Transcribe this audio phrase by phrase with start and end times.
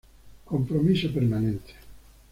[0.45, 1.73] Compromiso permanente.